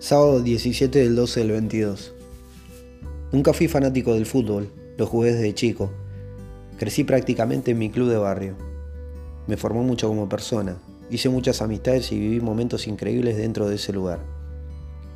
Sábado 0.00 0.40
17 0.40 0.98
del 0.98 1.14
12 1.14 1.40
del 1.40 1.52
22. 1.52 2.14
Nunca 3.32 3.52
fui 3.52 3.68
fanático 3.68 4.14
del 4.14 4.24
fútbol, 4.24 4.72
lo 4.96 5.06
jugué 5.06 5.34
desde 5.34 5.54
chico. 5.54 5.90
Crecí 6.78 7.04
prácticamente 7.04 7.72
en 7.72 7.78
mi 7.78 7.90
club 7.90 8.08
de 8.08 8.16
barrio. 8.16 8.56
Me 9.46 9.58
formó 9.58 9.82
mucho 9.82 10.08
como 10.08 10.26
persona, 10.26 10.78
hice 11.10 11.28
muchas 11.28 11.60
amistades 11.60 12.12
y 12.12 12.18
viví 12.18 12.40
momentos 12.40 12.86
increíbles 12.86 13.36
dentro 13.36 13.68
de 13.68 13.74
ese 13.74 13.92
lugar. 13.92 14.20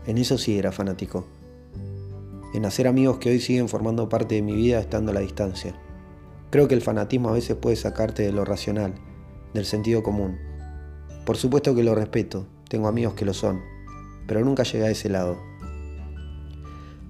En 0.07 0.19
eso 0.19 0.37
sí 0.37 0.59
era 0.59 0.71
fanático. 0.71 1.27
En 2.53 2.67
hacer 2.67 2.87
amigos 2.87 3.17
que 3.17 3.31
hoy 3.31 3.41
siguen 3.41 3.71
formando 3.71 4.11
parte 4.11 4.35
de 4.35 4.43
mi 4.43 4.55
vida 4.55 4.81
estando 4.81 5.13
a 5.13 5.15
la 5.15 5.21
distancia. 5.21 5.75
Creo 6.51 6.69
que 6.69 6.75
el 6.75 6.83
fanatismo 6.83 7.31
a 7.31 7.33
veces 7.33 7.57
puede 7.57 7.77
sacarte 7.77 8.23
de 8.23 8.33
lo 8.33 8.45
racional, 8.45 8.93
del 9.55 9.65
sentido 9.65 10.03
común. 10.03 10.37
Por 11.25 11.39
supuesto 11.39 11.75
que 11.75 11.83
lo 11.83 11.95
respeto, 11.95 12.47
tengo 12.69 12.87
amigos 12.87 13.15
que 13.15 13.25
lo 13.25 13.33
son 13.33 13.73
pero 14.27 14.45
nunca 14.45 14.63
llegué 14.63 14.87
a 14.87 14.91
ese 14.91 15.09
lado. 15.09 15.39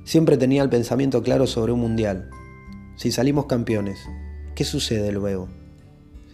Siempre 0.05 0.37
tenía 0.37 0.63
el 0.63 0.69
pensamiento 0.69 1.23
claro 1.23 1.47
sobre 1.47 1.73
un 1.73 1.81
mundial. 1.81 2.29
Si 2.97 3.11
salimos 3.11 3.47
campeones, 3.47 4.01
¿qué 4.55 4.65
sucede 4.65 5.11
luego? 5.13 5.49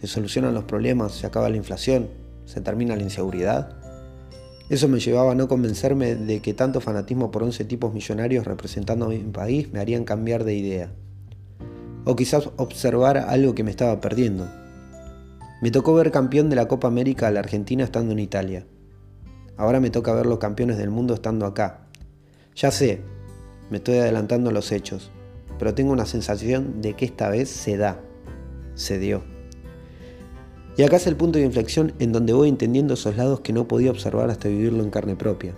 ¿Se 0.01 0.07
solucionan 0.07 0.53
los 0.53 0.65
problemas? 0.65 1.13
¿Se 1.13 1.25
acaba 1.25 1.49
la 1.49 1.57
inflación? 1.57 2.09
¿Se 2.45 2.59
termina 2.59 2.95
la 2.95 3.03
inseguridad? 3.03 3.77
Eso 4.69 4.87
me 4.87 4.99
llevaba 4.99 5.33
a 5.33 5.35
no 5.35 5.47
convencerme 5.47 6.15
de 6.15 6.39
que 6.41 6.53
tanto 6.53 6.81
fanatismo 6.81 7.29
por 7.29 7.43
11 7.43 7.65
tipos 7.65 7.93
millonarios 7.93 8.45
representando 8.45 9.05
a 9.05 9.09
mi 9.09 9.19
país 9.19 9.71
me 9.71 9.79
harían 9.79 10.05
cambiar 10.05 10.43
de 10.43 10.55
idea. 10.55 10.91
O 12.05 12.15
quizás 12.15 12.49
observar 12.57 13.17
algo 13.17 13.53
que 13.53 13.63
me 13.63 13.71
estaba 13.71 13.99
perdiendo. 14.01 14.47
Me 15.61 15.71
tocó 15.71 15.93
ver 15.93 16.11
campeón 16.11 16.49
de 16.49 16.55
la 16.55 16.67
Copa 16.67 16.87
América 16.87 17.27
a 17.27 17.31
la 17.31 17.41
Argentina 17.41 17.83
estando 17.83 18.13
en 18.13 18.19
Italia. 18.19 18.65
Ahora 19.61 19.79
me 19.79 19.91
toca 19.91 20.11
ver 20.15 20.25
los 20.25 20.39
campeones 20.39 20.79
del 20.79 20.89
mundo 20.89 21.13
estando 21.13 21.45
acá. 21.45 21.81
Ya 22.55 22.71
sé, 22.71 23.01
me 23.69 23.77
estoy 23.77 23.99
adelantando 23.99 24.49
a 24.49 24.53
los 24.53 24.71
hechos, 24.71 25.11
pero 25.59 25.75
tengo 25.75 25.91
una 25.91 26.07
sensación 26.07 26.81
de 26.81 26.95
que 26.95 27.05
esta 27.05 27.29
vez 27.29 27.47
se 27.51 27.77
da, 27.77 28.01
se 28.73 28.97
dio. 28.97 29.21
Y 30.77 30.81
acá 30.81 30.95
es 30.95 31.05
el 31.05 31.15
punto 31.15 31.37
de 31.37 31.45
inflexión 31.45 31.93
en 31.99 32.11
donde 32.11 32.33
voy 32.33 32.49
entendiendo 32.49 32.95
esos 32.95 33.17
lados 33.17 33.41
que 33.41 33.53
no 33.53 33.67
podía 33.67 33.91
observar 33.91 34.31
hasta 34.31 34.49
vivirlo 34.49 34.83
en 34.83 34.89
carne 34.89 35.15
propia. 35.15 35.53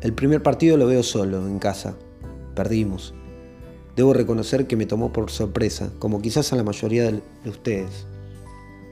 El 0.00 0.14
primer 0.14 0.42
partido 0.42 0.78
lo 0.78 0.86
veo 0.86 1.02
solo, 1.02 1.46
en 1.46 1.58
casa. 1.58 1.96
Perdimos. 2.54 3.12
Debo 3.94 4.14
reconocer 4.14 4.66
que 4.66 4.76
me 4.76 4.86
tomó 4.86 5.12
por 5.12 5.30
sorpresa, 5.30 5.90
como 5.98 6.22
quizás 6.22 6.50
a 6.54 6.56
la 6.56 6.64
mayoría 6.64 7.12
de 7.12 7.20
ustedes. 7.50 8.06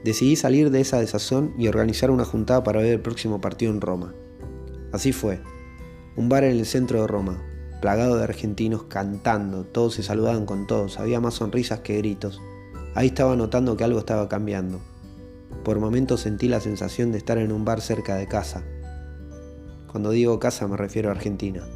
Decidí 0.07 0.37
salir 0.37 0.71
de 0.71 0.79
esa 0.79 1.01
desazón 1.01 1.53
y 1.57 1.67
organizar 1.67 2.11
una 2.11 2.23
juntada 2.23 2.63
para 2.63 2.79
ver 2.79 2.93
el 2.93 3.01
próximo 3.01 3.41
partido 3.41 3.73
en 3.73 3.81
Roma. 3.81 4.15
Así 4.93 5.11
fue. 5.11 5.41
Un 6.15 6.29
bar 6.29 6.45
en 6.45 6.57
el 6.57 6.65
centro 6.65 7.01
de 7.01 7.07
Roma, 7.07 7.43
plagado 7.81 8.15
de 8.15 8.23
argentinos 8.23 8.83
cantando, 8.83 9.65
todos 9.65 9.95
se 9.95 10.03
saludaban 10.03 10.45
con 10.45 10.65
todos, 10.65 10.97
había 10.97 11.19
más 11.19 11.33
sonrisas 11.33 11.81
que 11.81 11.97
gritos. 11.97 12.39
Ahí 12.95 13.07
estaba 13.07 13.35
notando 13.35 13.75
que 13.75 13.83
algo 13.83 13.99
estaba 13.99 14.29
cambiando. 14.29 14.79
Por 15.65 15.81
momentos 15.81 16.21
sentí 16.21 16.47
la 16.47 16.61
sensación 16.61 17.11
de 17.11 17.17
estar 17.17 17.37
en 17.37 17.51
un 17.51 17.65
bar 17.65 17.81
cerca 17.81 18.15
de 18.15 18.29
casa. 18.29 18.63
Cuando 19.91 20.11
digo 20.11 20.39
casa 20.39 20.69
me 20.69 20.77
refiero 20.77 21.09
a 21.09 21.15
Argentina. 21.15 21.67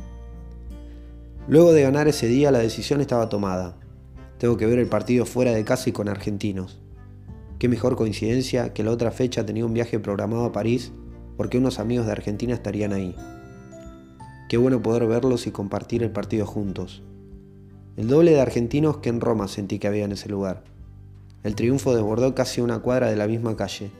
Luego 1.49 1.73
de 1.73 1.81
ganar 1.81 2.07
ese 2.07 2.27
día 2.27 2.49
la 2.49 2.59
decisión 2.59 3.01
estaba 3.01 3.27
tomada. 3.27 3.75
Tengo 4.37 4.55
que 4.55 4.67
ver 4.67 4.79
el 4.79 4.87
partido 4.87 5.25
fuera 5.25 5.51
de 5.51 5.65
casa 5.65 5.89
y 5.89 5.91
con 5.91 6.07
argentinos. 6.07 6.81
Qué 7.61 7.69
mejor 7.69 7.95
coincidencia 7.95 8.73
que 8.73 8.83
la 8.83 8.89
otra 8.89 9.11
fecha 9.11 9.45
tenía 9.45 9.67
un 9.67 9.75
viaje 9.75 9.99
programado 9.99 10.45
a 10.45 10.51
París 10.51 10.93
porque 11.37 11.59
unos 11.59 11.77
amigos 11.77 12.07
de 12.07 12.11
Argentina 12.11 12.55
estarían 12.55 12.91
ahí. 12.91 13.15
Qué 14.49 14.57
bueno 14.57 14.81
poder 14.81 15.05
verlos 15.05 15.45
y 15.45 15.51
compartir 15.51 16.01
el 16.01 16.09
partido 16.09 16.47
juntos. 16.47 17.03
El 17.97 18.07
doble 18.07 18.31
de 18.31 18.41
argentinos 18.41 18.97
que 18.97 19.09
en 19.09 19.21
Roma 19.21 19.47
sentí 19.47 19.77
que 19.77 19.87
había 19.87 20.05
en 20.05 20.13
ese 20.13 20.27
lugar. 20.27 20.63
El 21.43 21.53
triunfo 21.53 21.93
desbordó 21.93 22.33
casi 22.33 22.61
una 22.61 22.79
cuadra 22.79 23.11
de 23.11 23.15
la 23.15 23.27
misma 23.27 23.55
calle. 23.55 23.91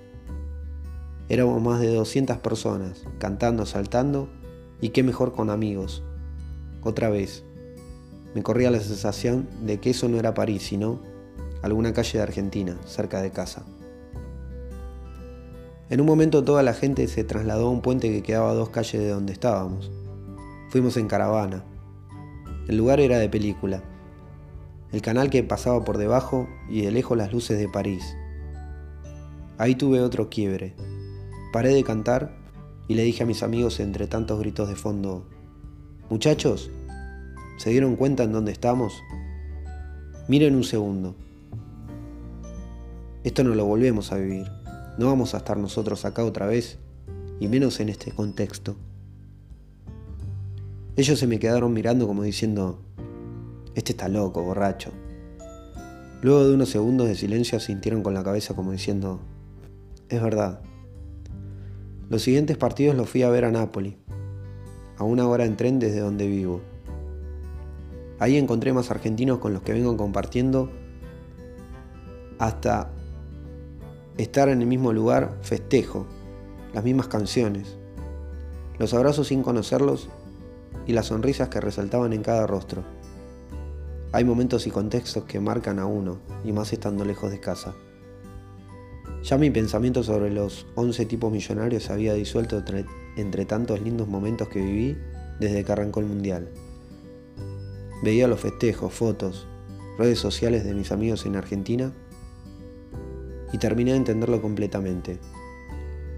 Éramos 1.30 1.62
más 1.62 1.80
de 1.82 1.94
200 1.94 2.38
personas, 2.38 3.04
cantando, 3.20 3.68
saltando, 3.68 4.28
y 4.82 4.90
qué 4.90 5.04
mejor 5.04 5.34
con 5.34 5.52
amigos. 5.52 6.02
Otra 6.82 7.12
vez, 7.12 7.44
me 8.34 8.42
corría 8.42 8.72
la 8.72 8.80
sensación 8.80 9.48
de 9.64 9.80
que 9.80 9.92
eso 9.92 10.10
no 10.10 10.18
era 10.18 10.34
París, 10.34 10.64
sino 10.64 11.11
alguna 11.62 11.94
calle 11.94 12.18
de 12.18 12.24
Argentina, 12.24 12.78
cerca 12.86 13.22
de 13.22 13.32
casa. 13.32 13.64
En 15.90 16.00
un 16.00 16.08
momento 16.08 16.44
toda 16.44 16.64
la 16.64 16.74
gente 16.74 17.08
se 17.08 17.24
trasladó 17.24 17.68
a 17.68 17.72
un 17.72 17.82
puente 17.82 18.10
que 18.10 18.24
quedaba 18.24 18.52
a 18.52 18.54
dos 18.54 18.70
calles 18.70 19.02
de 19.02 19.10
donde 19.10 19.34
estábamos. 19.34 19.92
Fuimos 20.70 20.96
en 20.98 21.08
caravana. 21.08 21.64
El 22.68 22.78
lugar 22.78 23.00
era 23.00 23.20
de 23.20 23.28
película. 23.28 23.84
El 24.92 25.02
canal 25.02 25.30
que 25.30 25.44
pasaba 25.44 25.84
por 25.84 25.98
debajo 25.98 26.48
y 26.70 26.82
de 26.82 26.92
lejos 26.92 27.18
las 27.18 27.34
luces 27.34 27.60
de 27.60 27.68
París. 27.68 28.16
Ahí 29.58 29.76
tuve 29.76 30.02
otro 30.02 30.30
quiebre. 30.30 30.76
Paré 31.52 31.70
de 31.70 31.84
cantar 31.84 32.38
y 32.88 32.96
le 32.96 33.04
dije 33.04 33.24
a 33.24 33.26
mis 33.26 33.44
amigos 33.44 33.80
entre 33.80 34.08
tantos 34.08 34.40
gritos 34.40 34.70
de 34.70 34.76
fondo, 34.76 35.26
Muchachos, 36.12 36.70
¿se 37.56 37.70
dieron 37.70 37.96
cuenta 37.96 38.24
en 38.24 38.34
dónde 38.34 38.52
estamos? 38.52 39.02
Miren 40.28 40.56
un 40.56 40.66
segundo. 40.66 41.16
Esto 43.24 43.44
no 43.44 43.54
lo 43.54 43.66
volvemos 43.66 44.12
a 44.12 44.18
vivir. 44.18 44.48
No 44.98 45.06
vamos 45.06 45.36
a 45.36 45.38
estar 45.38 45.58
nosotros 45.58 46.06
acá 46.06 46.26
otra 46.26 46.48
vez, 46.48 46.80
y 47.40 47.48
menos 47.48 47.80
en 47.80 47.90
este 47.90 48.12
contexto. 48.12 48.76
Ellos 50.96 51.20
se 51.20 51.28
me 51.28 51.40
quedaron 51.40 51.72
mirando 51.72 52.08
como 52.08 52.24
diciendo, 52.24 52.82
este 53.76 53.94
está 53.94 54.10
loco, 54.10 54.42
borracho. 54.42 54.92
Luego 56.22 56.48
de 56.48 56.56
unos 56.56 56.70
segundos 56.70 57.08
de 57.08 57.16
silencio 57.16 57.60
sintieron 57.60 58.04
con 58.04 58.14
la 58.14 58.24
cabeza 58.24 58.56
como 58.56 58.72
diciendo, 58.72 59.20
es 60.10 60.22
verdad. 60.22 60.62
Los 62.10 62.24
siguientes 62.24 62.58
partidos 62.58 62.96
los 62.96 63.10
fui 63.10 63.24
a 63.24 63.30
ver 63.30 63.46
a 63.46 63.52
Nápoli, 63.52 63.98
a 64.98 65.04
una 65.04 65.28
hora 65.28 65.46
en 65.46 65.58
tren 65.58 65.80
desde 65.80 66.00
donde 66.00 66.28
vivo. 66.28 66.62
Ahí 68.20 68.38
encontré 68.38 68.74
más 68.74 68.92
argentinos 68.92 69.40
con 69.40 69.54
los 69.54 69.62
que 69.62 69.74
vengo 69.74 69.96
compartiendo 69.96 70.70
hasta 72.38 72.92
estar 74.22 74.50
en 74.50 74.62
el 74.62 74.68
mismo 74.68 74.94
lugar, 74.94 75.38
festejo, 75.42 76.06
las 76.74 76.84
mismas 76.84 77.08
canciones, 77.08 77.78
los 78.78 78.94
abrazos 78.94 79.28
sin 79.28 79.44
conocerlos 79.44 80.10
y 80.88 80.94
las 80.94 81.08
sonrisas 81.08 81.50
que 81.50 81.62
resaltaban 81.62 82.14
en 82.14 82.24
cada 82.24 82.48
rostro. 82.48 82.84
Hay 84.12 84.26
momentos 84.26 84.68
y 84.68 84.72
contextos 84.72 85.24
que 85.24 85.40
marcan 85.40 85.80
a 85.80 85.86
uno, 85.86 86.20
y 86.44 86.52
más 86.52 86.74
estando 86.74 87.06
lejos 87.06 87.32
de 87.32 87.40
casa. 87.40 87.74
Ya 89.24 89.38
mi 89.38 89.52
pensamiento 89.52 90.04
sobre 90.04 90.32
los 90.32 90.66
11 90.76 91.06
tipos 91.06 91.32
millonarios 91.32 91.84
se 91.84 91.94
había 91.94 92.14
disuelto 92.14 92.62
entre, 93.16 93.46
tantos 93.46 93.82
lindos 93.82 94.08
momentos 94.08 94.50
que 94.50 94.60
viví 94.60 94.98
desde 95.40 95.64
que 95.64 95.72
arrancó 95.72 96.00
el 96.00 96.08
Mundial. 96.08 96.50
Veía 98.04 98.28
los 98.28 98.40
festejos, 98.40 98.94
fotos, 98.94 99.48
redes 99.98 100.20
sociales 100.20 100.66
de 100.66 100.74
mis 100.74 100.92
amigos 100.92 101.26
en 101.26 101.36
Argentina 101.36 101.94
y 103.52 103.58
terminé 103.58 103.92
de 103.92 103.98
entenderlo 103.98 104.42
completamente. 104.42 105.20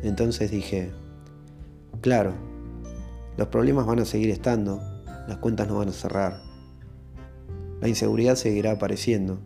Entonces 0.03 0.51
dije, 0.51 0.91
claro, 2.01 2.33
los 3.37 3.47
problemas 3.47 3.85
van 3.85 3.99
a 3.99 4.05
seguir 4.05 4.29
estando, 4.29 4.79
las 5.27 5.37
cuentas 5.37 5.67
no 5.67 5.77
van 5.77 5.89
a 5.89 5.93
cerrar, 5.93 6.41
la 7.81 7.87
inseguridad 7.87 8.35
seguirá 8.35 8.71
apareciendo, 8.71 9.39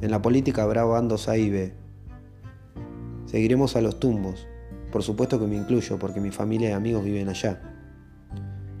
en 0.00 0.10
la 0.10 0.22
política 0.22 0.62
habrá 0.62 0.84
bandos 0.84 1.28
A 1.28 1.36
y 1.36 1.50
B, 1.50 1.74
seguiremos 3.26 3.76
a 3.76 3.80
los 3.80 3.98
tumbos, 3.98 4.46
por 4.90 5.02
supuesto 5.02 5.38
que 5.38 5.46
me 5.46 5.56
incluyo 5.56 5.98
porque 5.98 6.20
mi 6.20 6.30
familia 6.30 6.70
y 6.70 6.72
amigos 6.72 7.04
viven 7.04 7.28
allá. 7.28 7.60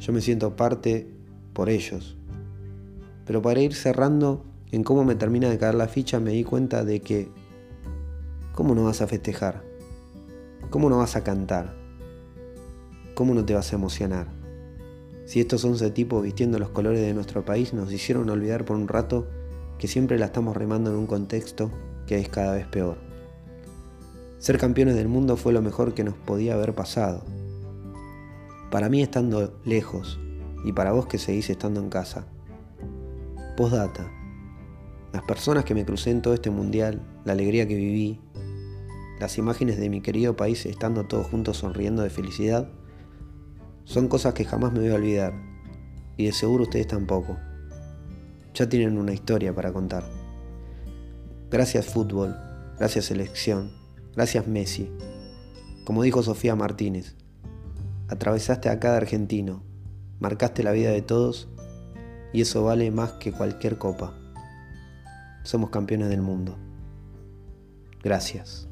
Yo 0.00 0.12
me 0.12 0.20
siento 0.20 0.56
parte 0.56 1.06
por 1.52 1.68
ellos. 1.68 2.16
Pero 3.26 3.42
para 3.42 3.60
ir 3.60 3.74
cerrando 3.74 4.44
en 4.72 4.82
cómo 4.82 5.04
me 5.04 5.14
termina 5.14 5.48
de 5.48 5.58
caer 5.58 5.74
la 5.74 5.88
ficha 5.88 6.18
me 6.18 6.32
di 6.32 6.42
cuenta 6.42 6.84
de 6.84 7.00
que 7.00 7.28
¿cómo 8.60 8.74
no 8.74 8.84
vas 8.84 9.00
a 9.00 9.06
festejar? 9.06 9.64
¿Cómo 10.68 10.90
no 10.90 10.98
vas 10.98 11.16
a 11.16 11.24
cantar? 11.24 11.74
¿Cómo 13.14 13.32
no 13.32 13.42
te 13.42 13.54
vas 13.54 13.72
a 13.72 13.76
emocionar? 13.76 14.26
Si 15.24 15.40
estos 15.40 15.64
11 15.64 15.90
tipos 15.92 16.22
vistiendo 16.22 16.58
los 16.58 16.68
colores 16.68 17.00
de 17.00 17.14
nuestro 17.14 17.42
país 17.42 17.72
nos 17.72 17.90
hicieron 17.90 18.28
olvidar 18.28 18.66
por 18.66 18.76
un 18.76 18.86
rato 18.86 19.26
que 19.78 19.88
siempre 19.88 20.18
la 20.18 20.26
estamos 20.26 20.54
remando 20.58 20.90
en 20.90 20.96
un 20.98 21.06
contexto 21.06 21.70
que 22.06 22.18
es 22.18 22.28
cada 22.28 22.52
vez 22.52 22.66
peor. 22.66 22.98
Ser 24.36 24.58
campeones 24.58 24.94
del 24.94 25.08
mundo 25.08 25.38
fue 25.38 25.54
lo 25.54 25.62
mejor 25.62 25.94
que 25.94 26.04
nos 26.04 26.16
podía 26.16 26.52
haber 26.52 26.74
pasado. 26.74 27.24
Para 28.70 28.90
mí 28.90 29.00
estando 29.00 29.58
lejos 29.64 30.20
y 30.66 30.74
para 30.74 30.92
vos 30.92 31.06
que 31.06 31.16
seguís 31.16 31.48
estando 31.48 31.80
en 31.80 31.88
casa. 31.88 32.26
Postdata. 33.56 34.12
Las 35.14 35.22
personas 35.22 35.64
que 35.64 35.74
me 35.74 35.86
crucé 35.86 36.10
en 36.10 36.20
todo 36.20 36.34
este 36.34 36.50
mundial, 36.50 37.00
la 37.24 37.32
alegría 37.32 37.66
que 37.66 37.74
viví, 37.74 38.20
las 39.20 39.36
imágenes 39.36 39.78
de 39.78 39.90
mi 39.90 40.00
querido 40.00 40.34
país 40.34 40.64
estando 40.64 41.04
todos 41.04 41.26
juntos 41.26 41.58
sonriendo 41.58 42.02
de 42.02 42.08
felicidad 42.08 42.70
Son 43.84 44.08
cosas 44.08 44.32
que 44.32 44.46
jamás 44.46 44.72
me 44.72 44.80
voy 44.80 44.88
a 44.88 44.94
olvidar. 44.94 45.34
Y 46.16 46.26
de 46.26 46.32
seguro 46.32 46.64
ustedes 46.64 46.86
tampoco. 46.86 47.36
Ya 48.54 48.68
tienen 48.68 48.96
una 48.96 49.12
historia 49.12 49.54
para 49.54 49.72
contar. 49.72 50.04
Gracias 51.50 51.86
fútbol, 51.86 52.36
gracias 52.78 53.06
selección, 53.06 53.72
gracias 54.14 54.46
Messi. 54.46 54.90
Como 55.84 56.02
dijo 56.02 56.22
Sofía 56.22 56.54
Martínez, 56.54 57.16
atravesaste 58.08 58.68
a 58.68 58.78
cada 58.78 58.98
argentino, 58.98 59.64
marcaste 60.20 60.62
la 60.62 60.72
vida 60.72 60.90
de 60.90 61.02
todos 61.02 61.48
y 62.32 62.42
eso 62.42 62.64
vale 62.64 62.90
más 62.90 63.12
que 63.12 63.32
cualquier 63.32 63.78
copa. 63.78 64.14
Somos 65.42 65.70
campeones 65.70 66.08
del 66.08 66.22
mundo. 66.22 66.56
Gracias. 68.02 68.69